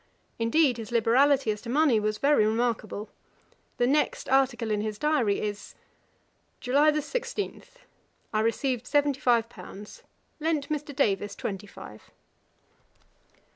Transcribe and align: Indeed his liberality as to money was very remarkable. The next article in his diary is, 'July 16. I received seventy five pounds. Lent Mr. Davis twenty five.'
Indeed 0.39 0.77
his 0.77 0.91
liberality 0.91 1.51
as 1.51 1.61
to 1.61 1.69
money 1.69 1.99
was 1.99 2.17
very 2.17 2.43
remarkable. 2.43 3.11
The 3.77 3.85
next 3.85 4.27
article 4.29 4.71
in 4.71 4.81
his 4.81 4.97
diary 4.97 5.39
is, 5.39 5.75
'July 6.59 6.91
16. 6.99 7.61
I 8.33 8.39
received 8.39 8.87
seventy 8.87 9.19
five 9.19 9.47
pounds. 9.47 10.01
Lent 10.39 10.69
Mr. 10.69 10.95
Davis 10.95 11.35
twenty 11.35 11.67
five.' 11.67 12.09